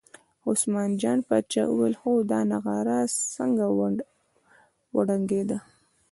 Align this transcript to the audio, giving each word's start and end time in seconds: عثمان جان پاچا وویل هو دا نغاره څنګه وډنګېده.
عثمان 0.49 0.89
جان 1.01 1.19
پاچا 1.27 1.63
وویل 1.69 1.95
هو 2.01 2.13
دا 2.31 2.39
نغاره 2.51 2.99
څنګه 3.35 3.65
وډنګېده. 4.95 5.57